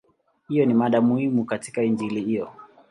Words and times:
Hiyo 0.47 0.65
ni 0.65 0.73
mada 0.73 1.01
muhimu 1.01 1.45
katika 1.45 1.83
Injili 1.83 2.21
hiyo. 2.21 2.51